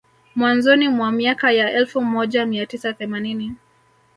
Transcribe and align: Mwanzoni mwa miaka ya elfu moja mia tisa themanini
Mwanzoni 0.35 0.89
mwa 0.89 1.11
miaka 1.11 1.51
ya 1.51 1.71
elfu 1.71 2.01
moja 2.01 2.45
mia 2.45 2.65
tisa 2.65 2.93
themanini 2.93 3.55